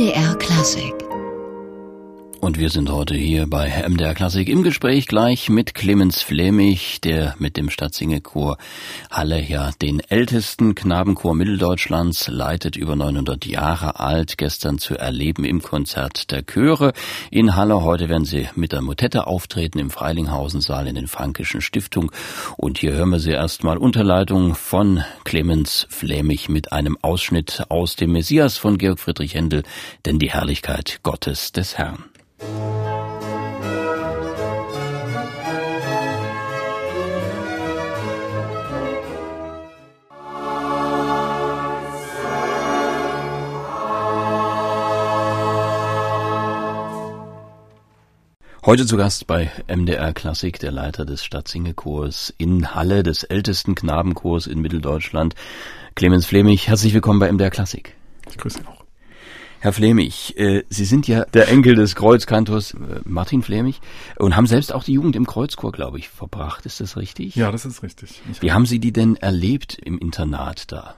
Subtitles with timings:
[0.00, 1.09] MDR Klassik
[2.40, 7.34] und wir sind heute hier bei MDR Klassik im Gespräch gleich mit Clemens Flemich, der
[7.38, 8.56] mit dem Stadtsingechor
[9.10, 15.62] Halle ja den ältesten Knabenchor Mitteldeutschlands leitet, über 900 Jahre alt, gestern zu erleben im
[15.62, 16.92] Konzert der Chöre
[17.30, 17.82] in Halle.
[17.82, 22.10] Heute werden sie mit der Motette auftreten im Freilinghausensaal in den Frankischen Stiftung.
[22.56, 28.12] Und hier hören wir sie erstmal Unterleitung von Clemens Flemich mit einem Ausschnitt aus dem
[28.12, 29.62] Messias von Georg Friedrich Händel,
[30.06, 32.09] denn die Herrlichkeit Gottes des Herrn.
[48.70, 54.46] Heute zu Gast bei MDR Klassik der Leiter des Stadtsingechors in Halle, des ältesten Knabenchors
[54.46, 55.34] in Mitteldeutschland,
[55.94, 56.68] Clemens Flemich.
[56.68, 57.96] Herzlich willkommen bei MDR Klassik.
[58.30, 58.79] Ich grüße auch.
[59.62, 63.82] Herr Flemich, äh, Sie sind ja der Enkel des Kreuzkantors äh, Martin Flemich
[64.18, 66.64] und haben selbst auch die Jugend im Kreuzchor, glaube ich, verbracht.
[66.64, 67.36] Ist das richtig?
[67.36, 68.22] Ja, das ist richtig.
[68.32, 70.94] Ich Wie haben Sie die denn erlebt im Internat da?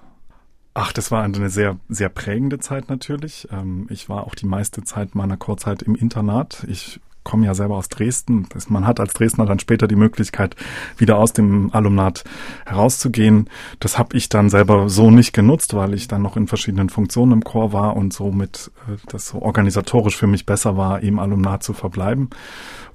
[0.75, 3.49] Ach, das war eine sehr, sehr prägende Zeit natürlich.
[3.51, 6.65] Ähm, ich war auch die meiste Zeit meiner Chorzeit im Internat.
[6.69, 8.49] Ich komme ja selber aus Dresden.
[8.69, 10.57] Man hat als Dresdner dann später die Möglichkeit,
[10.97, 12.25] wieder aus dem Alumnat
[12.67, 13.49] herauszugehen.
[13.81, 17.33] Das habe ich dann selber so nicht genutzt, weil ich dann noch in verschiedenen Funktionen
[17.33, 21.63] im Chor war und somit äh, das so organisatorisch für mich besser war, im Alumnat
[21.63, 22.31] zu verbleiben.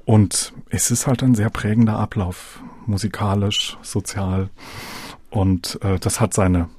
[0.05, 4.49] Und es ist halt ein sehr prägender Ablauf, musikalisch, sozial.
[5.29, 6.69] Und äh, das hat seine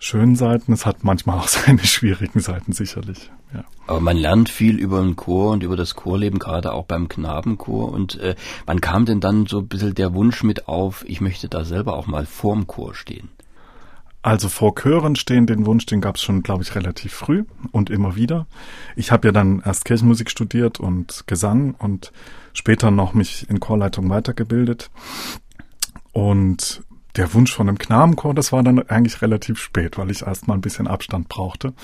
[0.00, 3.30] schönen Seiten, es hat manchmal auch seine schwierigen Seiten sicherlich.
[3.52, 3.64] Ja.
[3.86, 7.90] Aber man lernt viel über den Chor und über das Chorleben, gerade auch beim Knabenchor.
[7.92, 8.34] Und äh,
[8.66, 11.94] wann kam denn dann so ein bisschen der Wunsch mit auf, ich möchte da selber
[11.94, 13.30] auch mal vorm Chor stehen?
[14.20, 17.88] Also vor Chören stehen, den Wunsch, den gab es schon, glaube ich, relativ früh und
[17.88, 18.46] immer wieder.
[18.96, 22.12] Ich habe ja dann erst Kirchenmusik studiert und Gesang und
[22.52, 24.90] später noch mich in Chorleitung weitergebildet.
[26.12, 26.82] Und
[27.18, 30.54] der Wunsch von einem Knabenchor, das war dann eigentlich relativ spät, weil ich erst mal
[30.54, 31.74] ein bisschen Abstand brauchte.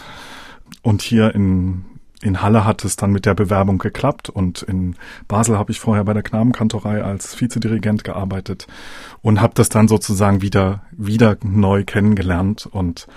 [0.83, 1.85] Und hier in,
[2.23, 4.97] in Halle hat es dann mit der Bewerbung geklappt und in
[5.29, 8.67] Basel habe ich vorher bei der Knabenkantorei als Vizedirigent gearbeitet
[9.23, 13.09] und habe das dann sozusagen wieder, wieder neu kennengelernt und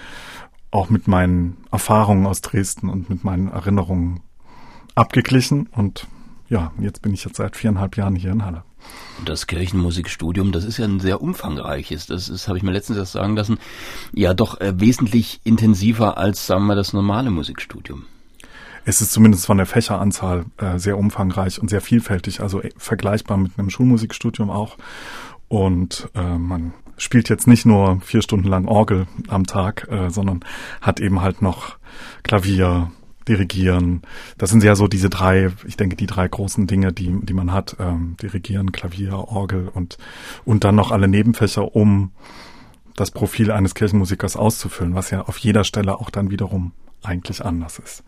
[0.71, 4.21] auch mit meinen Erfahrungen aus Dresden und mit meinen Erinnerungen
[4.95, 6.07] abgeglichen und
[6.49, 8.63] ja, jetzt bin ich jetzt seit viereinhalb Jahren hier in Halle.
[9.25, 12.05] Das Kirchenmusikstudium, das ist ja ein sehr umfangreiches.
[12.05, 13.57] Das ist, habe ich mir letztens erst sagen lassen,
[14.13, 18.05] ja doch äh, wesentlich intensiver als, sagen wir, das normale Musikstudium.
[18.85, 23.37] Es ist zumindest von der Fächeranzahl äh, sehr umfangreich und sehr vielfältig, also äh, vergleichbar
[23.37, 24.77] mit einem Schulmusikstudium auch.
[25.49, 30.41] Und äh, man spielt jetzt nicht nur vier Stunden lang Orgel am Tag, äh, sondern
[30.81, 31.77] hat eben halt noch
[32.23, 32.91] Klavier,
[33.27, 34.01] Dirigieren.
[34.37, 37.51] Das sind ja so diese drei, ich denke, die drei großen Dinge, die, die man
[37.51, 37.75] hat.
[37.79, 39.97] Ähm, Dirigieren, Klavier, Orgel und,
[40.45, 42.11] und dann noch alle Nebenfächer, um
[42.95, 46.71] das Profil eines Kirchenmusikers auszufüllen, was ja auf jeder Stelle auch dann wiederum
[47.03, 48.03] eigentlich anders ist.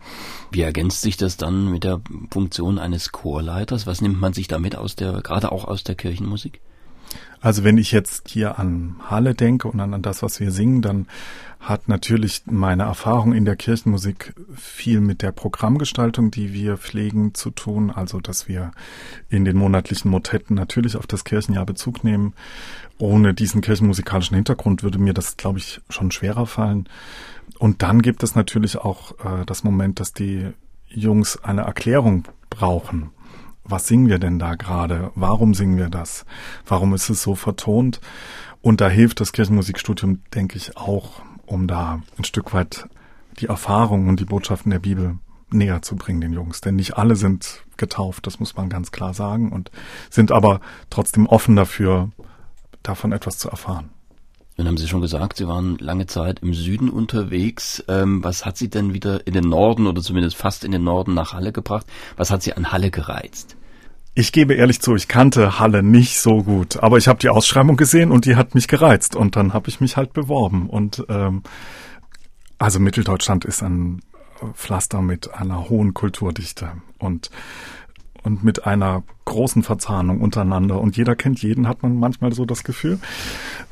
[0.50, 3.86] Wie ergänzt sich das dann mit der Funktion eines Chorleiters?
[3.86, 6.60] Was nimmt man sich damit aus der, gerade auch aus der Kirchenmusik?
[7.40, 11.06] Also wenn ich jetzt hier an Halle denke und an, das, was wir singen, dann
[11.58, 17.50] hat natürlich meine Erfahrung in der Kirchenmusik viel mit der Programmgestaltung, die wir pflegen, zu
[17.50, 17.90] tun.
[17.90, 18.72] Also, dass wir
[19.28, 22.34] in den monatlichen Motetten natürlich auf das Kirchenjahr Bezug nehmen.
[22.98, 26.88] Ohne diesen kirchenmusikalischen Hintergrund würde mir das, glaube ich, schon schwerer fallen.
[27.58, 30.48] Und dann gibt es natürlich auch äh, das Moment, dass die
[30.88, 33.10] Jungs eine Erklärung brauchen
[33.64, 35.12] was singen wir denn da gerade?
[35.14, 36.24] Warum singen wir das?
[36.66, 38.00] Warum ist es so vertont?
[38.62, 42.88] Und da hilft das Kirchenmusikstudium, denke ich, auch, um da ein Stück weit
[43.38, 45.18] die Erfahrungen und die Botschaften der Bibel
[45.50, 46.60] näher zu bringen den Jungs.
[46.60, 49.70] Denn nicht alle sind getauft, das muss man ganz klar sagen, und
[50.10, 50.60] sind aber
[50.90, 52.10] trotzdem offen dafür,
[52.82, 53.90] davon etwas zu erfahren.
[54.56, 57.82] Nun haben Sie schon gesagt, Sie waren lange Zeit im Süden unterwegs.
[57.88, 61.14] Ähm, was hat Sie denn wieder in den Norden oder zumindest fast in den Norden
[61.14, 61.86] nach Halle gebracht?
[62.16, 63.56] Was hat Sie an Halle gereizt?
[64.14, 67.76] Ich gebe ehrlich zu, ich kannte Halle nicht so gut, aber ich habe die Ausschreibung
[67.76, 71.42] gesehen und die hat mich gereizt und dann habe ich mich halt beworben und ähm,
[72.58, 74.02] also Mitteldeutschland ist ein
[74.54, 77.30] Pflaster mit einer hohen Kulturdichte und
[78.22, 82.64] und mit einer großen Verzahnung untereinander und jeder kennt jeden, hat man manchmal so das
[82.64, 82.98] Gefühl.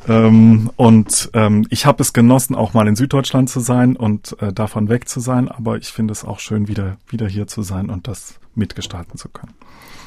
[0.07, 4.53] Ähm, und ähm, ich habe es genossen, auch mal in Süddeutschland zu sein und äh,
[4.53, 7.91] davon weg zu sein, aber ich finde es auch schön, wieder, wieder hier zu sein
[7.91, 9.55] und das mitgestalten zu können.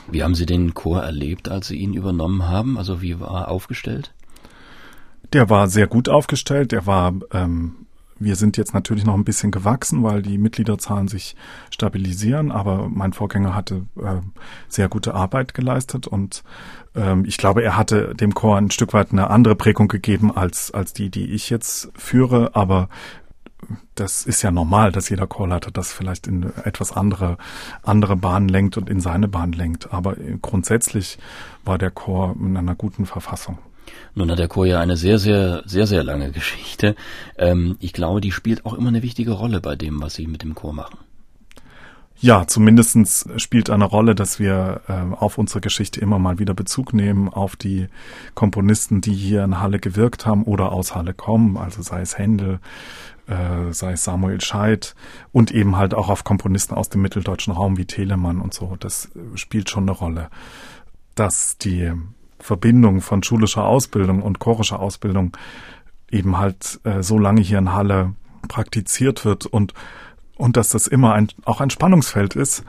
[0.09, 2.77] Wie haben Sie den Chor erlebt, als Sie ihn übernommen haben?
[2.77, 4.13] Also wie war er aufgestellt?
[5.33, 7.85] Der war sehr gut aufgestellt, der war ähm,
[8.21, 11.35] wir sind jetzt natürlich noch ein bisschen gewachsen, weil die Mitgliederzahlen sich
[11.71, 14.21] stabilisieren, aber mein Vorgänger hatte äh,
[14.67, 16.43] sehr gute Arbeit geleistet und
[16.95, 20.71] ähm, ich glaube, er hatte dem Chor ein Stück weit eine andere Prägung gegeben als,
[20.71, 22.89] als die, die ich jetzt führe, aber
[23.95, 27.37] das ist ja normal, dass jeder Chorleiter das vielleicht in etwas andere,
[27.83, 29.93] andere Bahn lenkt und in seine Bahn lenkt.
[29.93, 31.19] Aber grundsätzlich
[31.63, 33.59] war der Chor in einer guten Verfassung.
[34.13, 36.95] Nun hat der Chor ja eine sehr, sehr, sehr, sehr lange Geschichte.
[37.37, 40.43] Ähm, ich glaube, die spielt auch immer eine wichtige Rolle bei dem, was Sie mit
[40.43, 40.97] dem Chor machen.
[42.23, 46.93] Ja, zumindestens spielt eine Rolle, dass wir äh, auf unsere Geschichte immer mal wieder Bezug
[46.93, 47.87] nehmen, auf die
[48.35, 52.59] Komponisten, die hier in Halle gewirkt haben oder aus Halle kommen, also sei es Händel,
[53.25, 54.93] äh, sei es Samuel Scheidt
[55.31, 58.75] und eben halt auch auf Komponisten aus dem mitteldeutschen Raum wie Telemann und so.
[58.79, 60.29] Das spielt schon eine Rolle.
[61.15, 61.91] Dass die
[62.41, 65.35] Verbindung von schulischer Ausbildung und chorischer Ausbildung
[66.09, 68.13] eben halt äh, so lange hier in Halle
[68.47, 69.73] praktiziert wird und
[70.35, 72.63] und dass das immer ein, auch ein Spannungsfeld ist,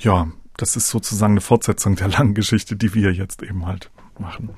[0.00, 3.90] ja, das ist sozusagen eine Fortsetzung der langen Geschichte, die wir jetzt eben halt
[4.20, 4.50] machen.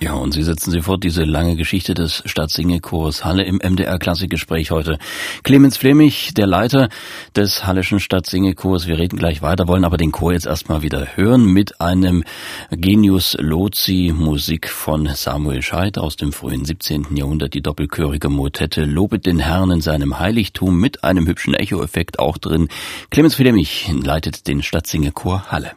[0.00, 4.70] Ja, und Sie setzen Sie fort, diese lange Geschichte des Stadtsingechors Halle im MDR Klassikgespräch
[4.70, 4.98] heute.
[5.42, 6.88] Clemens Flemich, der Leiter
[7.36, 8.86] des Halleschen Stadtsingechors.
[8.86, 12.24] Wir reden gleich weiter, wollen aber den Chor jetzt erstmal wieder hören mit einem
[12.70, 17.16] Genius Lozi Musik von Samuel Scheidt aus dem frühen 17.
[17.16, 22.38] Jahrhundert, die doppelchörige Motette Lobet den Herrn in seinem Heiligtum mit einem hübschen Echoeffekt auch
[22.38, 22.68] drin.
[23.10, 25.72] Clemens Flemich leitet den Stadtsingechor Halle.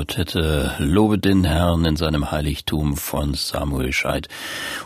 [0.00, 4.28] Echo-Motette Lobe den Herrn in seinem Heiligtum von Samuel Scheid.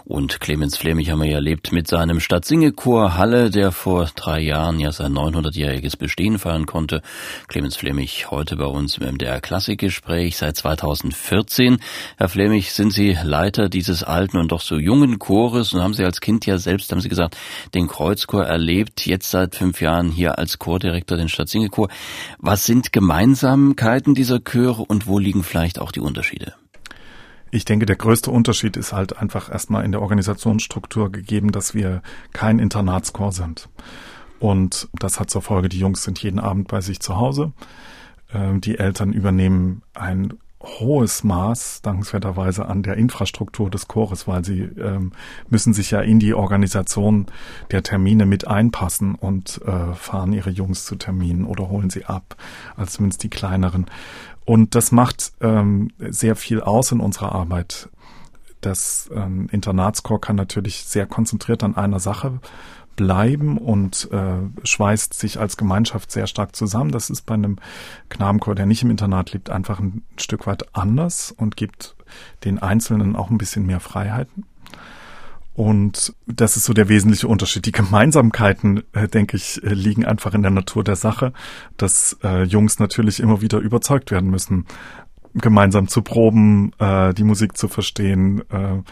[0.07, 4.79] Und Clemens Flemich haben wir ja erlebt mit seinem Stadtsingechor Halle, der vor drei Jahren
[4.79, 7.01] ja sein 900-jähriges Bestehen feiern konnte.
[7.49, 11.79] Clemens Flemich heute bei uns im MDR Klassikgespräch seit 2014.
[12.19, 16.05] Herr Flemich, sind Sie Leiter dieses alten und doch so jungen Chores und haben Sie
[16.05, 17.39] als Kind ja selbst, haben Sie gesagt,
[17.73, 21.89] den Kreuzchor erlebt, jetzt seit fünf Jahren hier als Chordirektor den Stadtsingechor.
[22.39, 26.53] Was sind Gemeinsamkeiten dieser Chöre und wo liegen vielleicht auch die Unterschiede?
[27.55, 32.03] Ich denke, der größte Unterschied ist halt einfach erstmal in der Organisationsstruktur gegeben, dass wir
[32.33, 33.69] kein Internatschor sind.
[34.41, 37.53] Und das hat zur Folge, die Jungs sind jeden Abend bei sich zu Hause.
[38.33, 40.35] Ähm, die Eltern übernehmen ein
[40.65, 45.13] hohes Maß, dankenswerterweise, an der Infrastruktur des Chores, weil sie ähm,
[45.49, 47.27] müssen sich ja in die Organisation
[47.71, 52.37] der Termine mit einpassen und äh, fahren ihre Jungs zu Terminen oder holen sie ab,
[52.77, 53.87] also zumindest die kleineren.
[54.45, 57.89] Und das macht ähm, sehr viel aus in unserer Arbeit.
[58.61, 62.41] Das ähm, Internatschor kann natürlich sehr konzentriert an einer Sache
[62.97, 66.93] bleiben und äh, schweißt sich als Gemeinschaft sehr stark zusammen.
[66.93, 67.57] Das ist bei einem
[68.09, 71.97] Knabenchor, der nicht im Internat lebt, einfach ein Stück weit anders und gibt
[72.45, 74.47] den Einzelnen auch ein bisschen mehr Freiheiten.
[75.55, 77.65] Und das ist so der wesentliche Unterschied.
[77.65, 81.33] Die Gemeinsamkeiten, äh, denke ich, äh, liegen einfach in der Natur der Sache,
[81.77, 84.67] dass äh, Jungs natürlich immer wieder überzeugt werden müssen,
[85.35, 88.83] gemeinsam zu proben, äh, die Musik zu verstehen äh,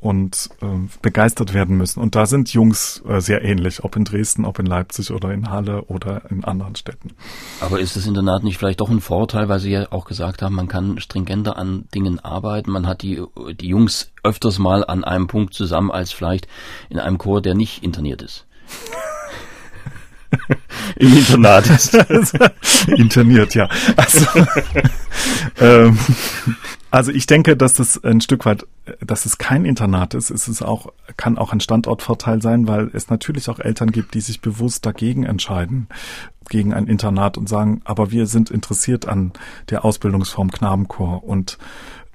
[0.00, 0.66] und äh,
[1.02, 2.00] begeistert werden müssen.
[2.00, 5.50] Und da sind Jungs äh, sehr ähnlich, ob in Dresden, ob in Leipzig oder in
[5.50, 7.12] Halle oder in anderen Städten.
[7.60, 10.54] Aber ist das Internat nicht vielleicht doch ein Vorteil, weil Sie ja auch gesagt haben,
[10.54, 13.22] man kann stringenter an Dingen arbeiten, man hat die,
[13.60, 16.48] die Jungs öfters mal an einem Punkt zusammen als vielleicht
[16.88, 18.46] in einem Chor, der nicht interniert ist?
[20.96, 21.94] Im Internat ist.
[22.86, 23.68] Interniert, ja.
[23.96, 24.26] Also,
[25.60, 25.98] ähm,
[26.90, 28.66] also ich denke, dass es ein Stück weit,
[29.00, 30.30] dass es kein Internat ist.
[30.30, 34.20] Es ist auch, kann auch ein Standortvorteil sein, weil es natürlich auch Eltern gibt, die
[34.20, 35.88] sich bewusst dagegen entscheiden,
[36.48, 39.32] gegen ein Internat und sagen, aber wir sind interessiert an
[39.70, 41.58] der Ausbildungsform Knabenchor und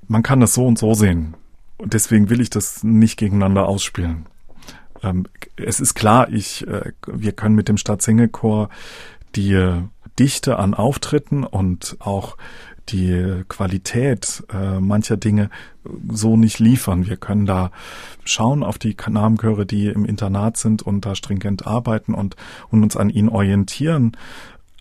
[0.07, 1.35] man kann das so und so sehen.
[1.77, 4.27] Und deswegen will ich das nicht gegeneinander ausspielen.
[5.05, 8.69] Ähm, es ist klar, ich, äh, wir können mit dem Stadtsingechor
[9.35, 9.81] die
[10.19, 12.37] Dichte an Auftritten und auch
[12.89, 15.49] die Qualität äh, mancher Dinge
[16.09, 17.07] so nicht liefern.
[17.07, 17.71] Wir können da
[18.23, 22.35] schauen auf die Kanabenchöre, die im Internat sind und da stringent arbeiten und,
[22.69, 24.15] und uns an ihnen orientieren.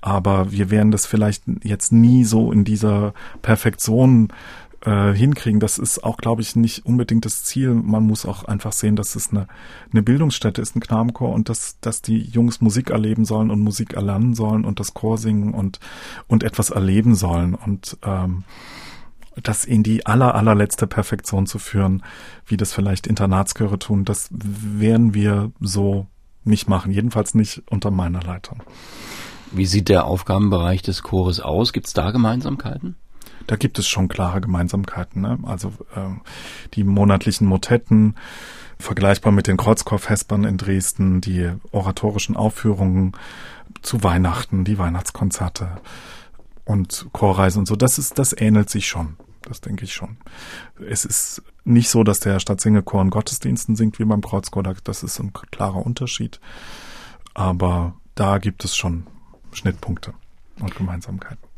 [0.03, 4.29] Aber wir werden das vielleicht jetzt nie so in dieser Perfektion
[4.85, 5.61] äh, hinkriegen.
[5.61, 7.75] Das ist auch, glaube ich, nicht unbedingt das Ziel.
[7.75, 9.47] Man muss auch einfach sehen, dass es eine,
[9.93, 13.95] eine Bildungsstätte ist, ein Knabenchor und dass, dass die Jungs Musik erleben sollen und Musik
[13.95, 15.81] erlernen sollen und das Chor singen und,
[16.27, 18.45] und etwas erleben sollen und ähm,
[19.43, 22.03] das in die aller, allerletzte Perfektion zu führen,
[22.47, 26.07] wie das vielleicht Internatschöre tun, das werden wir so
[26.45, 26.93] nicht machen.
[26.93, 28.63] Jedenfalls nicht unter meiner Leitung.
[29.51, 31.73] Wie sieht der Aufgabenbereich des Chores aus?
[31.73, 32.97] Gibt es da Gemeinsamkeiten?
[33.47, 35.23] Da gibt es schon klare Gemeinsamkeiten.
[35.23, 35.39] Ne?
[35.45, 36.11] Also äh,
[36.75, 38.15] die monatlichen Motetten,
[38.79, 43.13] vergleichbar mit den Kreuzchorfespern in Dresden, die oratorischen Aufführungen
[43.83, 45.69] zu Weihnachten, die Weihnachtskonzerte
[46.65, 47.77] und Chorreisen und so.
[47.77, 49.17] Das ist, das ähnelt sich schon.
[49.43, 50.17] Das denke ich schon.
[50.89, 54.63] Es ist nicht so, dass der Stadtsingechor in Gottesdiensten singt wie beim Kreuzchor.
[54.63, 56.41] Das ist ein klarer Unterschied.
[57.35, 59.07] Aber da gibt es schon
[59.53, 60.15] Schnittpunkte
[60.61, 61.54] und Gemeinsamkeiten.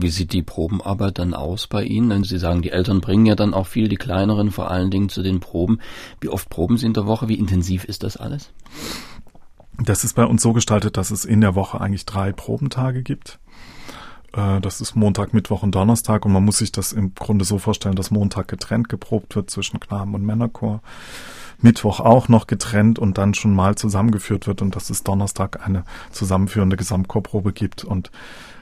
[0.00, 2.10] Wie sieht die Probenarbeit dann aus bei Ihnen?
[2.10, 5.08] Denn Sie sagen, die Eltern bringen ja dann auch viel, die kleineren vor allen Dingen
[5.08, 5.80] zu den Proben.
[6.20, 7.28] Wie oft proben Sie in der Woche?
[7.28, 8.50] Wie intensiv ist das alles?
[9.82, 13.38] Das ist bei uns so gestaltet, dass es in der Woche eigentlich drei Probentage gibt.
[14.32, 17.58] Äh, das ist Montag, Mittwoch und Donnerstag und man muss sich das im Grunde so
[17.58, 20.80] vorstellen, dass Montag getrennt geprobt wird zwischen Knaben- und Männerchor.
[21.60, 25.84] Mittwoch auch noch getrennt und dann schon mal zusammengeführt wird und dass es Donnerstag eine
[26.12, 28.12] zusammenführende Gesamtchorprobe gibt und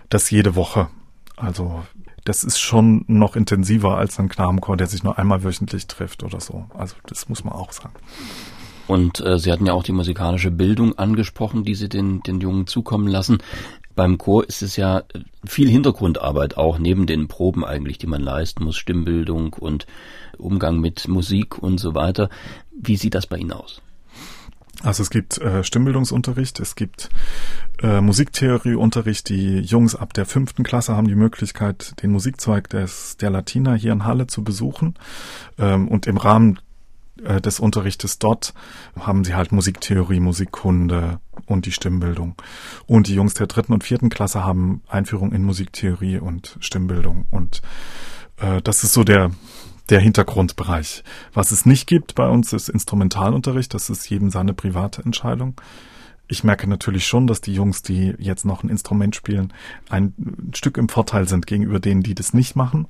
[0.09, 0.88] das jede Woche.
[1.37, 1.83] Also
[2.25, 6.40] das ist schon noch intensiver als ein Knabenchor, der sich nur einmal wöchentlich trifft oder
[6.40, 6.66] so.
[6.75, 7.95] Also das muss man auch sagen.
[8.87, 12.66] Und äh, Sie hatten ja auch die musikalische Bildung angesprochen, die Sie den, den Jungen
[12.66, 13.38] zukommen lassen.
[13.95, 15.05] Beim Chor ist es ja
[15.45, 19.87] viel Hintergrundarbeit auch neben den Proben eigentlich, die man leisten muss, Stimmbildung und
[20.37, 22.28] Umgang mit Musik und so weiter.
[22.71, 23.81] Wie sieht das bei Ihnen aus?
[24.83, 27.09] Also es gibt äh, Stimmbildungsunterricht, es gibt
[27.83, 29.28] äh, Musiktheorieunterricht.
[29.28, 33.92] Die Jungs ab der fünften Klasse haben die Möglichkeit, den Musikzweig des, der Latina hier
[33.92, 34.95] in Halle zu besuchen.
[35.59, 36.59] Ähm, und im Rahmen
[37.23, 38.54] äh, des Unterrichtes dort
[38.99, 42.35] haben sie halt Musiktheorie, Musikkunde und die Stimmbildung.
[42.87, 47.26] Und die Jungs der dritten und vierten Klasse haben Einführung in Musiktheorie und Stimmbildung.
[47.30, 47.62] Und
[48.37, 49.30] äh, das ist so der
[49.88, 51.05] der Hintergrundbereich.
[51.33, 53.73] Was es nicht gibt bei uns ist Instrumentalunterricht.
[53.75, 55.61] Das ist jedem seine private Entscheidung.
[56.28, 59.52] Ich merke natürlich schon, dass die Jungs, die jetzt noch ein Instrument spielen,
[59.88, 60.12] ein
[60.55, 62.88] Stück im Vorteil sind gegenüber denen, die das nicht machen.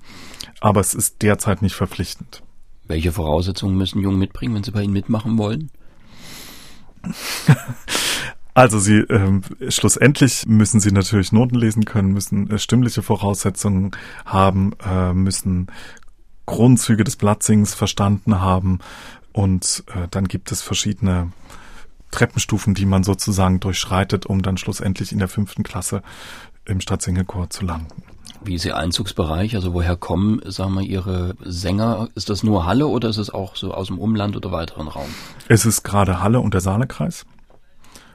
[0.60, 2.42] Aber es ist derzeit nicht verpflichtend.
[2.84, 5.70] Welche Voraussetzungen müssen Jungen mitbringen, wenn sie bei Ihnen mitmachen wollen?
[8.56, 13.90] Also sie ähm, schlussendlich müssen sie natürlich Noten lesen können, müssen äh, stimmliche Voraussetzungen
[14.24, 15.66] haben, äh, müssen
[16.46, 18.78] Grundzüge des Blattsings verstanden haben
[19.32, 21.32] und äh, dann gibt es verschiedene
[22.10, 26.02] Treppenstufen, die man sozusagen durchschreitet, um dann schlussendlich in der fünften Klasse
[26.64, 28.02] im Stadtsingelchor zu landen.
[28.42, 29.54] Wie ist Ihr Einzugsbereich?
[29.56, 32.08] Also woher kommen, sagen wir, Ihre Sänger?
[32.14, 35.08] Ist das nur Halle oder ist es auch so aus dem Umland oder weiteren Raum?
[35.48, 37.26] Es ist gerade Halle und der Saalekreis.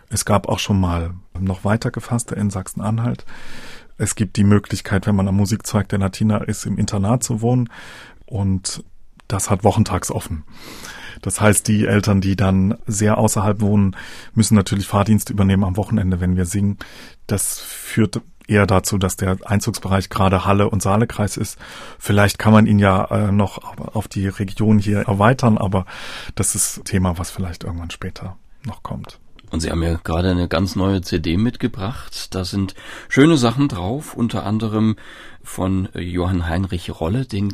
[0.09, 3.25] Es gab auch schon mal noch weiter gefasste in Sachsen-Anhalt.
[3.97, 7.69] Es gibt die Möglichkeit, wenn man am Musikzweig der Latina ist, im Internat zu wohnen
[8.31, 8.83] und
[9.27, 10.43] das hat wochentags offen.
[11.21, 13.95] Das heißt, die Eltern, die dann sehr außerhalb wohnen,
[14.33, 16.77] müssen natürlich Fahrdienst übernehmen am Wochenende, wenn wir singen.
[17.27, 21.59] Das führt eher dazu, dass der Einzugsbereich gerade Halle und Saalekreis ist.
[21.99, 25.85] Vielleicht kann man ihn ja äh, noch auf die Region hier erweitern, aber
[26.35, 29.19] das ist Thema, was vielleicht irgendwann später noch kommt.
[29.51, 32.33] Und Sie haben ja gerade eine ganz neue CD mitgebracht.
[32.33, 32.73] Da sind
[33.09, 34.95] schöne Sachen drauf, unter anderem
[35.43, 37.25] von Johann Heinrich Rolle.
[37.25, 37.53] Den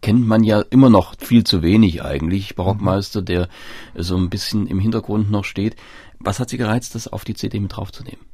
[0.00, 2.56] kennt man ja immer noch viel zu wenig eigentlich.
[2.56, 3.48] Barockmeister, der
[3.94, 5.76] so ein bisschen im Hintergrund noch steht.
[6.18, 8.24] Was hat Sie gereizt, das auf die CD mit draufzunehmen?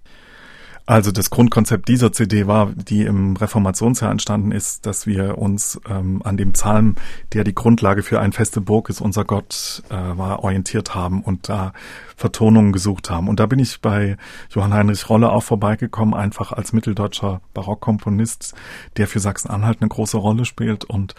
[0.88, 6.22] Also das Grundkonzept dieser CD war, die im Reformationsjahr entstanden ist, dass wir uns ähm,
[6.24, 6.94] an dem Psalm,
[7.34, 11.50] der die Grundlage für ein feste Burg ist, unser Gott äh, war, orientiert haben und
[11.50, 11.74] da
[12.16, 13.28] Vertonungen gesucht haben.
[13.28, 14.16] Und da bin ich bei
[14.48, 18.54] Johann Heinrich Rolle auch vorbeigekommen, einfach als mitteldeutscher Barockkomponist,
[18.96, 21.14] der für Sachsen-Anhalt eine große Rolle spielt und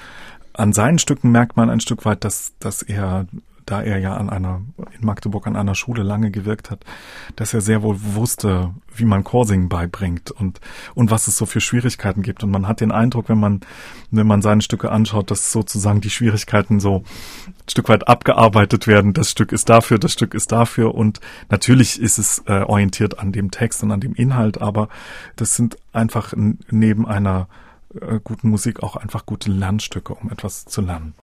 [0.53, 3.27] an seinen Stücken merkt man ein Stück weit, dass, dass er
[3.69, 6.83] da er ja an einer, in Magdeburg an einer Schule lange gewirkt hat,
[7.35, 10.59] dass er sehr wohl wusste, wie man Chorsingen beibringt und,
[10.95, 12.43] und was es so für Schwierigkeiten gibt.
[12.43, 13.61] Und man hat den Eindruck, wenn man,
[14.09, 17.03] wenn man seine Stücke anschaut, dass sozusagen die Schwierigkeiten so
[17.47, 19.13] ein Stück weit abgearbeitet werden.
[19.13, 20.95] Das Stück ist dafür, das Stück ist dafür.
[20.95, 24.89] Und natürlich ist es äh, orientiert an dem Text und an dem Inhalt, aber
[25.35, 27.47] das sind einfach neben einer
[28.01, 31.13] äh, guten Musik auch einfach gute Lernstücke, um etwas zu lernen.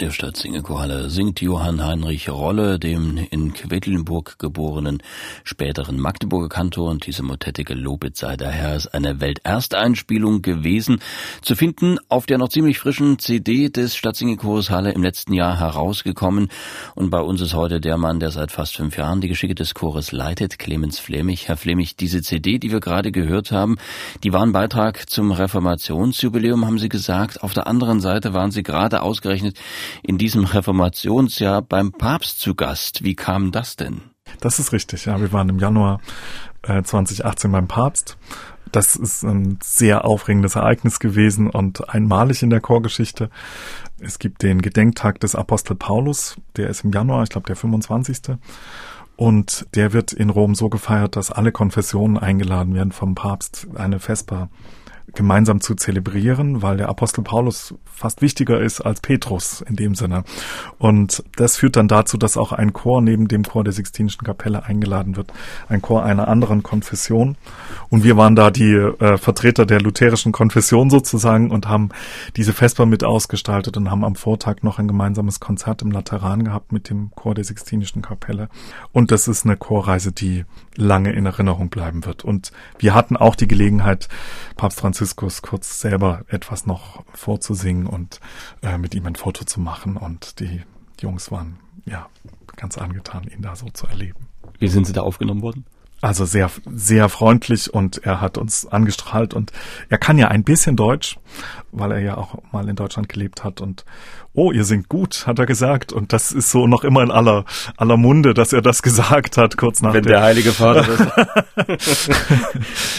[0.00, 5.00] Der Stadtsingekohalle singt Johann Heinrich Rolle, dem in Quedlinburg geborenen
[5.44, 8.34] späteren Magdeburger Kantor und diese Motette gelobet sei
[8.74, 10.98] ist eine Weltersteinspielung gewesen,
[11.42, 16.48] zu finden auf der noch ziemlich frischen CD des Stadtsingechores Halle im letzten Jahr herausgekommen
[16.96, 19.74] und bei uns ist heute der Mann, der seit fast fünf Jahren die Geschicke des
[19.74, 21.46] Chores leitet, Clemens Flemich.
[21.46, 23.76] Herr Flemich, diese CD, die wir gerade gehört haben,
[24.24, 27.44] die war ein Beitrag zum Reformationsjubiläum, haben Sie gesagt.
[27.44, 29.56] Auf der anderen Seite waren Sie gerade ausgerechnet
[30.02, 33.04] in diesem Reformationsjahr beim Papst zu Gast.
[33.04, 34.02] Wie kam das denn?
[34.40, 35.20] Das ist richtig, ja.
[35.20, 36.00] Wir waren im Januar
[36.62, 38.16] äh, 2018 beim Papst.
[38.72, 43.30] Das ist ein sehr aufregendes Ereignis gewesen und einmalig in der Chorgeschichte.
[44.00, 48.36] Es gibt den Gedenktag des Apostel Paulus, der ist im Januar, ich glaube der 25.
[49.16, 54.00] Und der wird in Rom so gefeiert, dass alle Konfessionen eingeladen werden vom Papst, eine
[54.00, 54.48] Vesper
[55.14, 60.24] gemeinsam zu zelebrieren, weil der Apostel Paulus fast wichtiger ist als Petrus in dem Sinne.
[60.78, 64.64] Und das führt dann dazu, dass auch ein Chor neben dem Chor der Sixtinischen Kapelle
[64.64, 65.32] eingeladen wird,
[65.68, 67.36] ein Chor einer anderen Konfession.
[67.88, 71.90] Und wir waren da die äh, Vertreter der lutherischen Konfession sozusagen und haben
[72.36, 76.72] diese Vesper mit ausgestaltet und haben am Vortag noch ein gemeinsames Konzert im Lateran gehabt
[76.72, 78.48] mit dem Chor der Sixtinischen Kapelle.
[78.92, 80.44] Und das ist eine Chorreise, die
[80.76, 82.24] lange in Erinnerung bleiben wird.
[82.24, 84.08] Und wir hatten auch die Gelegenheit,
[84.56, 88.20] Papst Franziskus kurz selber etwas noch vorzusingen und
[88.62, 89.98] äh, mit ihm ein Foto zu machen.
[89.98, 90.62] Und die
[90.98, 92.08] Jungs waren ja
[92.56, 94.28] ganz angetan, ihn da so zu erleben.
[94.58, 95.66] Wie sind Sie da aufgenommen worden?
[96.04, 99.52] Also sehr, sehr freundlich und er hat uns angestrahlt und
[99.88, 101.18] er kann ja ein bisschen Deutsch,
[101.72, 103.86] weil er ja auch mal in Deutschland gelebt hat und
[104.34, 105.92] oh, ihr singt gut, hat er gesagt.
[105.92, 107.44] Und das ist so noch immer in aller,
[107.76, 110.84] aller Munde, dass er das gesagt hat, kurz nach Wenn der Heilige Vater
[111.56, 112.10] das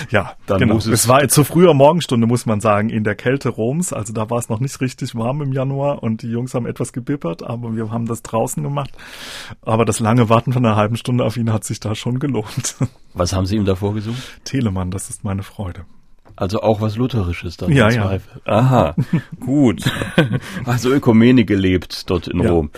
[0.10, 0.76] Ja, dann genau.
[0.76, 3.94] muss es, es war zu früher Morgenstunde, muss man sagen, in der Kälte Roms.
[3.94, 6.94] Also da war es noch nicht richtig warm im Januar und die Jungs haben etwas
[6.94, 8.92] gebippert, aber wir haben das draußen gemacht.
[9.62, 12.76] Aber das lange Warten von einer halben Stunde auf ihn hat sich da schon gelohnt.
[13.14, 14.22] Was haben Sie ihm da vorgesungen?
[14.44, 15.86] Telemann, das ist meine Freude.
[16.38, 17.72] Also auch was Lutherisches dann.
[17.72, 18.20] Ja, ja.
[18.44, 18.94] Aha,
[19.40, 19.84] gut.
[20.66, 22.52] Also Ökumene gelebt dort in ja.
[22.52, 22.72] Rom.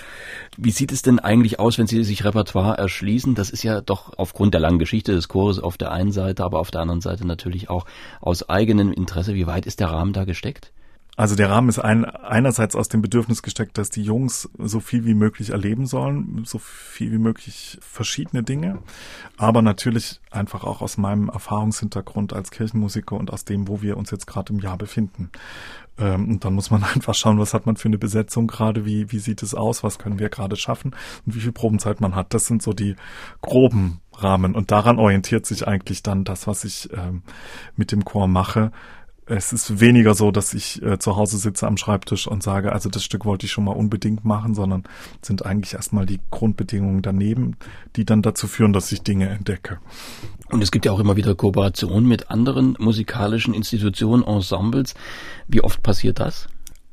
[0.57, 3.33] Wie sieht es denn eigentlich aus, wenn Sie sich Repertoire erschließen?
[3.33, 6.59] Das ist ja doch aufgrund der langen Geschichte des Chores auf der einen Seite, aber
[6.59, 7.85] auf der anderen Seite natürlich auch
[8.21, 9.33] aus eigenem Interesse.
[9.33, 10.71] Wie weit ist der Rahmen da gesteckt?
[11.17, 15.03] Also der Rahmen ist ein, einerseits aus dem Bedürfnis gesteckt, dass die Jungs so viel
[15.05, 18.77] wie möglich erleben sollen, so viel wie möglich verschiedene Dinge,
[19.35, 24.11] aber natürlich einfach auch aus meinem Erfahrungshintergrund als Kirchenmusiker und aus dem, wo wir uns
[24.11, 25.31] jetzt gerade im Jahr befinden.
[25.97, 29.11] Ähm, und dann muss man einfach schauen, was hat man für eine Besetzung gerade, wie,
[29.11, 32.35] wie sieht es aus, was können wir gerade schaffen und wie viel Probenzeit man hat.
[32.35, 32.95] Das sind so die
[33.41, 37.23] groben Rahmen und daran orientiert sich eigentlich dann das, was ich ähm,
[37.75, 38.71] mit dem Chor mache
[39.27, 42.89] es ist weniger so, dass ich äh, zu Hause sitze am Schreibtisch und sage, also
[42.89, 44.83] das Stück wollte ich schon mal unbedingt machen, sondern
[45.21, 47.57] sind eigentlich erstmal die Grundbedingungen daneben,
[47.95, 49.79] die dann dazu führen, dass ich Dinge entdecke.
[50.49, 54.95] Und es gibt ja auch immer wieder Kooperationen mit anderen musikalischen Institutionen, Ensembles.
[55.47, 56.47] Wie oft passiert das?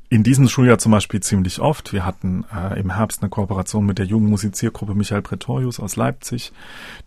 [0.09, 1.91] In diesem Schuljahr zum Beispiel ziemlich oft.
[1.91, 6.51] Wir hatten äh, im Herbst eine Kooperation mit der Jugendmusiziergruppe Michael Pretorius aus Leipzig.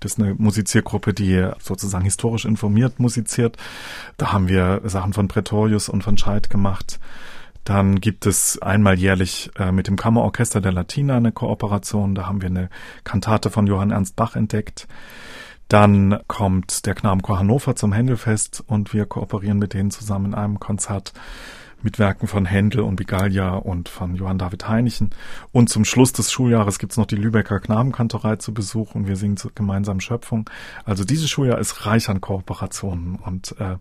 [0.00, 3.56] Das ist eine Musiziergruppe, die sozusagen historisch informiert musiziert.
[4.16, 6.98] Da haben wir Sachen von Pretorius und von Scheid gemacht.
[7.64, 12.14] Dann gibt es einmal jährlich äh, mit dem Kammerorchester der Latina eine Kooperation.
[12.14, 12.70] Da haben wir eine
[13.04, 14.88] Kantate von Johann Ernst Bach entdeckt.
[15.68, 20.58] Dann kommt der Knabenchor Hannover zum Händelfest und wir kooperieren mit denen zusammen in einem
[20.58, 21.12] Konzert
[21.82, 25.10] mit Werken von Händel und Bigalia und von Johann David Heinichen.
[25.52, 29.36] Und zum Schluss des Schuljahres gibt's noch die Lübecker Knabenkantorei zu Besuch und wir singen
[29.54, 30.48] gemeinsam Schöpfung.
[30.84, 33.76] Also dieses Schuljahr ist reich an Kooperationen und äh,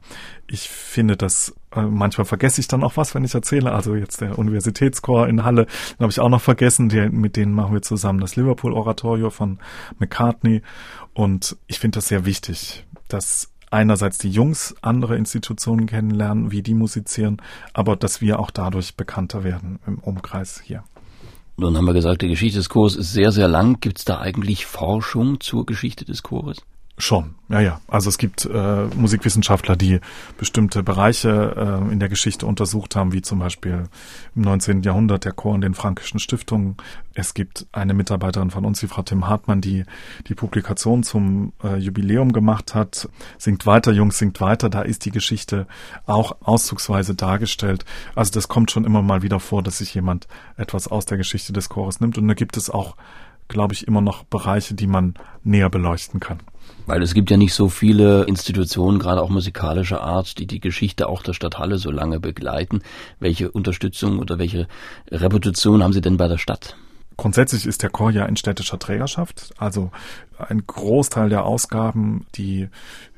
[0.48, 3.72] ich finde das äh, manchmal vergesse ich dann auch was, wenn ich erzähle.
[3.72, 6.90] Also jetzt der Universitätschor in Halle, den habe ich auch noch vergessen.
[6.90, 9.60] Die, mit denen machen wir zusammen das Liverpool Oratorio von
[10.00, 10.62] McCartney.
[11.14, 16.74] Und ich finde das sehr wichtig, dass einerseits die Jungs andere Institutionen kennenlernen, wie die
[16.74, 17.42] musizieren,
[17.74, 20.84] aber dass wir auch dadurch bekannter werden im Umkreis hier.
[21.58, 23.80] Nun haben wir gesagt, die Geschichte des Chores ist sehr, sehr lang.
[23.80, 26.58] Gibt es da eigentlich Forschung zur Geschichte des Chores?
[27.00, 27.80] Schon, ja, ja.
[27.88, 30.00] Also es gibt äh, Musikwissenschaftler, die
[30.40, 31.54] bestimmte Bereiche
[31.88, 33.84] äh, in der Geschichte untersucht haben, wie zum Beispiel
[34.36, 34.82] im 19.
[34.82, 36.76] Jahrhundert der Chor in den frankischen Stiftungen.
[37.14, 39.86] Es gibt eine Mitarbeiterin von uns, die Frau Tim Hartmann, die
[40.28, 43.08] die Publikation zum äh, Jubiläum gemacht hat.
[43.38, 44.68] Singt weiter, Jungs, singt weiter.
[44.72, 45.68] Da ist die Geschichte
[46.08, 47.86] auch auszugsweise dargestellt.
[48.16, 51.54] Also das kommt schon immer mal wieder vor, dass sich jemand etwas aus der Geschichte
[51.54, 52.18] des Chores nimmt.
[52.18, 52.96] Und da gibt es auch,
[53.50, 56.40] glaube ich, immer noch Bereiche, die man näher beleuchten kann.
[56.88, 61.10] Weil es gibt ja nicht so viele Institutionen, gerade auch musikalischer Art, die die Geschichte
[61.10, 62.82] auch der Stadt Halle so lange begleiten.
[63.20, 64.68] Welche Unterstützung oder welche
[65.12, 66.78] Reputation haben Sie denn bei der Stadt?
[67.18, 69.54] Grundsätzlich ist der Chor ja in städtischer Trägerschaft.
[69.58, 69.92] Also
[70.38, 72.70] ein Großteil der Ausgaben, die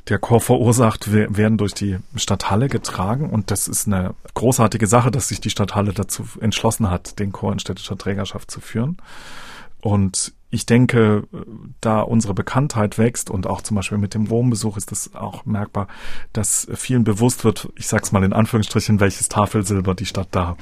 [0.08, 3.30] der Chor verursacht, werden durch die Stadthalle getragen.
[3.30, 7.54] Und das ist eine großartige Sache, dass sich die Stadthalle dazu entschlossen hat, den Chor
[7.54, 8.98] in städtischer Trägerschaft zu führen.
[9.82, 11.28] Und ich denke,
[11.80, 15.88] da unsere Bekanntheit wächst und auch zum Beispiel mit dem Rom-Besuch ist es auch merkbar,
[16.34, 20.58] dass vielen bewusst wird, ich sag's mal in Anführungsstrichen, welches Tafelsilber die Stadt da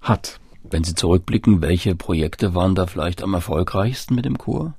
[0.00, 0.38] hat.
[0.64, 4.74] Wenn Sie zurückblicken, welche Projekte waren da vielleicht am erfolgreichsten mit dem Chor?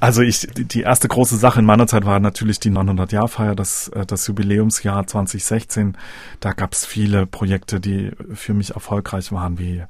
[0.00, 4.06] Also ich, die erste große Sache in meiner Zeit war natürlich die 900-Jahr-Feier, das, äh,
[4.06, 5.96] das Jubiläumsjahr 2016.
[6.38, 9.82] Da gab es viele Projekte, die für mich erfolgreich waren, wie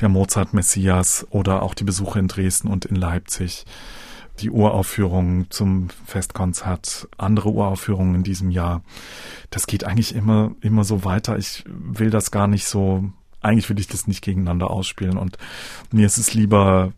[0.00, 3.66] der Mozart Messias oder auch die Besuche in Dresden und in Leipzig,
[4.38, 8.82] die Uraufführungen zum Festkonzert, andere Uraufführungen in diesem Jahr.
[9.50, 11.36] Das geht eigentlich immer, immer so weiter.
[11.36, 15.38] Ich will das gar nicht so eigentlich will ich das nicht gegeneinander ausspielen und
[15.92, 16.92] mir ist es lieber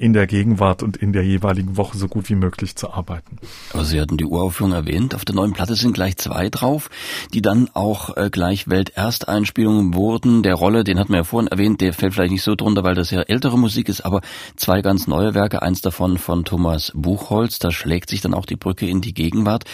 [0.00, 3.36] in der Gegenwart und in der jeweiligen Woche so gut wie möglich zu arbeiten.
[3.74, 5.14] Aber Sie hatten die Uraufführung erwähnt.
[5.14, 6.88] Auf der neuen Platte sind gleich zwei drauf,
[7.34, 10.42] die dann auch äh, gleich Weltersteinspielungen wurden.
[10.42, 12.94] Der Rolle, den hatten wir ja vorhin erwähnt, der fällt vielleicht nicht so drunter, weil
[12.94, 14.22] das ja ältere Musik ist, aber
[14.56, 18.56] zwei ganz neue Werke, eins davon von Thomas Buchholz, da schlägt sich dann auch die
[18.56, 19.64] Brücke in die Gegenwart.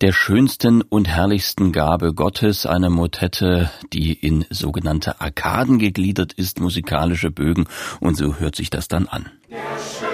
[0.00, 7.30] Der schönsten und herrlichsten Gabe Gottes, eine Motette, die in sogenannte Arkaden gegliedert ist, musikalische
[7.30, 7.66] Bögen
[8.00, 9.30] und so hört sich das dann an.
[9.50, 10.07] Yeah, Neue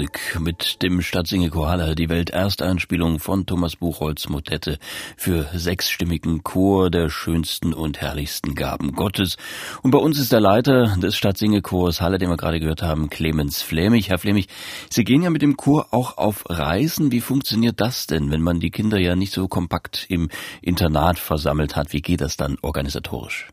[0.00, 4.78] Musik mit dem Stadtsinge Koala, die Weltersteinspielung von Thomas Buchholz Motette
[5.18, 9.36] für sechsstimmigen Chor der schönsten und herrlichsten Gaben Gottes.
[9.82, 13.60] Und bei uns ist der Leiter des Stadtsingechors Halle, den wir gerade gehört haben, Clemens
[13.60, 14.08] Flämig.
[14.08, 14.48] Herr Flämig,
[14.88, 17.12] Sie gehen ja mit dem Chor auch auf Reisen.
[17.12, 20.30] Wie funktioniert das denn, wenn man die Kinder ja nicht so kompakt im
[20.62, 21.92] Internat versammelt hat?
[21.92, 23.48] Wie geht das dann organisatorisch?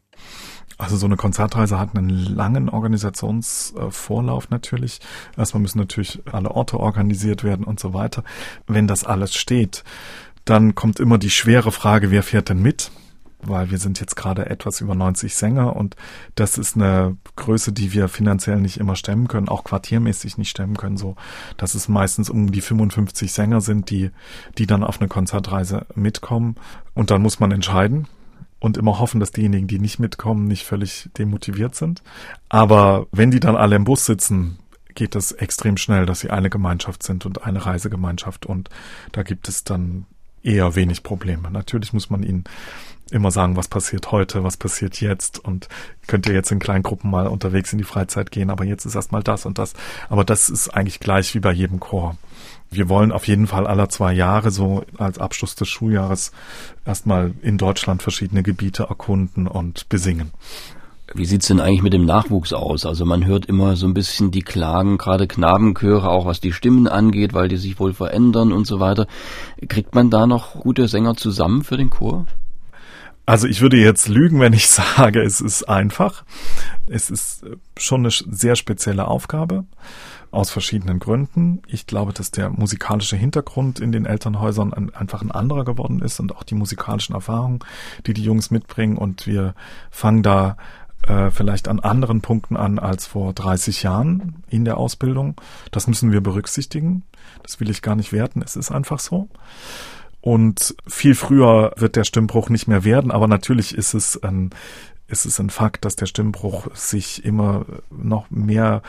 [0.78, 5.00] Also so eine Konzertreise hat einen langen Organisationsvorlauf natürlich.
[5.36, 8.24] Erstmal müssen natürlich alle Orte organisiert werden und so weiter.
[8.68, 9.84] Wenn das alles steht,
[10.46, 12.92] dann kommt immer die schwere Frage, wer fährt denn mit?
[13.42, 15.96] Weil wir sind jetzt gerade etwas über 90 Sänger und
[16.36, 20.76] das ist eine Größe, die wir finanziell nicht immer stemmen können, auch quartiermäßig nicht stemmen
[20.76, 21.16] können, so
[21.56, 24.12] dass es meistens um die 55 Sänger sind, die,
[24.58, 26.56] die dann auf eine Konzertreise mitkommen.
[26.94, 28.08] Und dann muss man entscheiden,
[28.60, 32.02] und immer hoffen, dass diejenigen, die nicht mitkommen, nicht völlig demotiviert sind.
[32.50, 34.60] Aber wenn die dann alle im Bus sitzen,
[34.96, 38.70] geht das extrem schnell, dass sie eine Gemeinschaft sind und eine Reisegemeinschaft und
[39.12, 40.06] da gibt es dann
[40.42, 41.52] eher wenig Probleme.
[41.52, 42.46] Natürlich muss man ihnen
[43.12, 45.70] immer sagen, was passiert heute, was passiert jetzt und
[46.08, 48.96] könnt ihr jetzt in kleinen Gruppen mal unterwegs in die Freizeit gehen, aber jetzt ist
[48.96, 49.74] erstmal das und das.
[50.10, 52.18] Aber das ist eigentlich gleich wie bei jedem Chor.
[52.70, 56.32] Wir wollen auf jeden Fall aller zwei Jahre so als Abschluss des Schuljahres
[56.86, 60.32] erstmal in Deutschland verschiedene Gebiete erkunden und besingen.
[61.14, 62.86] Wie sieht's denn eigentlich mit dem Nachwuchs aus?
[62.86, 66.88] Also man hört immer so ein bisschen die Klagen, gerade Knabenchöre, auch was die Stimmen
[66.88, 69.08] angeht, weil die sich wohl verändern und so weiter.
[69.70, 72.26] Kriegt man da noch gute Sänger zusammen für den Chor?
[73.26, 76.26] Also ich würde jetzt lügen, wenn ich sage, es ist einfach.
[76.88, 77.46] Es ist
[77.78, 79.66] schon eine sehr spezielle Aufgabe
[80.32, 81.62] aus verschiedenen Gründen.
[81.68, 86.20] Ich glaube, dass der musikalische Hintergrund in den Elternhäusern ein, einfach ein anderer geworden ist
[86.20, 87.60] und auch die musikalischen Erfahrungen,
[88.06, 88.98] die die Jungs mitbringen.
[88.98, 89.56] Und wir
[89.90, 90.58] fangen da
[91.04, 95.40] äh, vielleicht an anderen Punkten an als vor 30 Jahren in der Ausbildung.
[95.72, 97.04] Das müssen wir berücksichtigen.
[97.44, 98.42] Das will ich gar nicht werten.
[98.42, 99.30] Es ist einfach so.
[100.20, 104.50] Und viel früher wird der Stimmbruch nicht mehr werden, aber natürlich ist es ein
[105.08, 108.82] ist es ein Fakt, dass der Stimmbruch sich immer noch mehr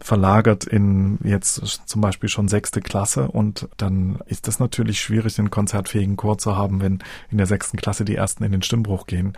[0.00, 5.50] verlagert in jetzt zum Beispiel schon sechste Klasse und dann ist das natürlich schwierig, einen
[5.50, 9.36] konzertfähigen Chor zu haben, wenn in der sechsten Klasse die ersten in den Stimmbruch gehen.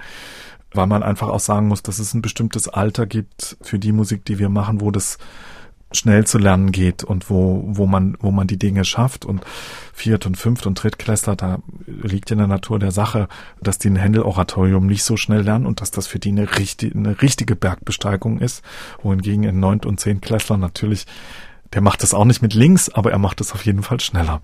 [0.72, 4.25] Weil man einfach auch sagen muss, dass es ein bestimmtes Alter gibt für die Musik,
[4.25, 5.16] die wir machen, wo das
[5.96, 9.42] schnell zu lernen geht und wo, wo man, wo man die Dinge schafft und
[9.92, 13.28] Viert- und Fünft- und Drittklässler, da liegt in der Natur der Sache,
[13.61, 16.94] dass die ein Händel-Oratorium nicht so schnell lernen und dass das für die eine, richtig,
[16.94, 18.62] eine richtige Bergbesteigung ist,
[19.02, 21.06] wohingegen ein Neunt- und Zehntklässler natürlich
[21.72, 24.40] der macht das auch nicht mit links, aber er macht es auf jeden Fall schneller.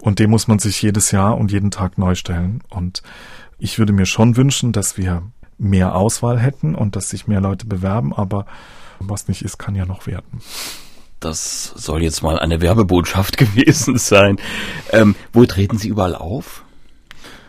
[0.00, 2.62] Und dem muss man sich jedes Jahr und jeden Tag neu stellen.
[2.68, 3.02] Und
[3.58, 5.22] ich würde mir schon wünschen, dass wir
[5.58, 8.46] mehr Auswahl hätten und dass sich mehr Leute bewerben, aber
[8.98, 10.40] was nicht ist, kann ja noch werden.
[11.24, 14.36] Das soll jetzt mal eine Werbebotschaft gewesen sein.
[14.92, 16.64] Ähm, wo treten Sie überall auf?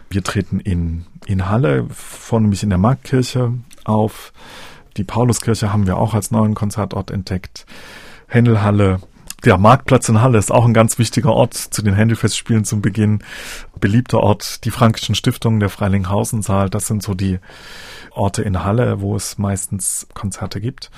[0.10, 4.32] Wir treten in in Halle, vornehmlich in der Marktkirche auf.
[4.98, 7.66] Die Pauluskirche haben wir auch als neuen Konzertort entdeckt.
[8.28, 9.00] Händelhalle
[9.44, 13.20] der Marktplatz in Halle ist auch ein ganz wichtiger Ort zu den Händelfestspielen zum Beginn.
[13.80, 17.40] Beliebter Ort, die Frankischen Stiftungen, der Freilinghausensaal, das sind so die
[18.12, 20.90] Orte in Halle, wo es meistens Konzerte gibt.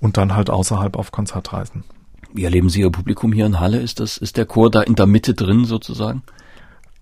[0.00, 1.84] Und dann halt außerhalb auf Konzertreisen.
[2.34, 3.78] Wie erleben Sie Ihr Publikum hier in Halle?
[3.78, 6.24] Ist das, ist der Chor da in der Mitte drin sozusagen?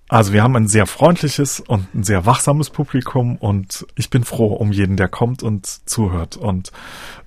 [0.09, 4.53] Also wir haben ein sehr freundliches und ein sehr wachsames Publikum und ich bin froh
[4.53, 6.37] um jeden, der kommt und zuhört.
[6.37, 6.71] Und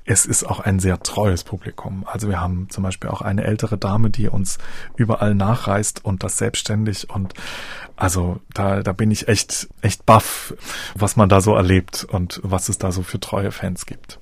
[0.03, 2.05] es ist auch ein sehr treues Publikum.
[2.05, 4.59] Also wir haben zum Beispiel auch eine ältere Dame, die uns
[4.95, 7.09] überall nachreist und das selbstständig.
[7.09, 7.33] Und
[7.95, 10.53] also da, da bin ich echt, echt baff,
[10.93, 14.19] was man da so erlebt und was es da so für treue Fans gibt.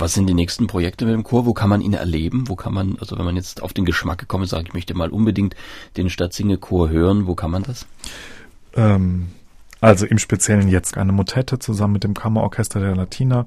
[0.00, 1.46] Was sind die nächsten Projekte mit dem Chor?
[1.46, 2.48] Wo kann man ihn erleben?
[2.48, 4.94] Wo kann man, also wenn man jetzt auf den Geschmack gekommen ist, sagt, ich möchte
[4.94, 5.54] mal unbedingt
[5.96, 7.86] den Stadtsinge-Chor hören, wo kann man das?
[8.74, 9.28] Ähm,
[9.80, 13.46] also im Speziellen jetzt eine Motette zusammen mit dem Kammerorchester der Latina,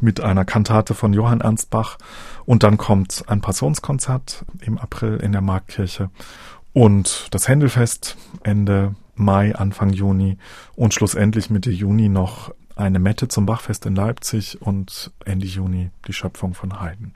[0.00, 1.98] mit einer Kantate von Johann Ernst Bach
[2.46, 6.10] und dann kommt ein Passionskonzert im April in der Marktkirche
[6.72, 10.38] und das Händelfest Ende Mai, Anfang Juni
[10.74, 16.12] und schlussendlich Mitte Juni noch eine Mette zum Bachfest in Leipzig und Ende Juni die
[16.12, 17.12] Schöpfung von Haydn.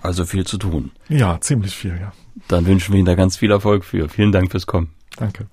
[0.00, 0.92] Also viel zu tun.
[1.08, 2.12] Ja, ziemlich viel, ja.
[2.48, 4.08] Dann wünschen wir Ihnen da ganz viel Erfolg für.
[4.08, 4.94] Vielen Dank fürs Kommen.
[5.16, 5.46] Danke.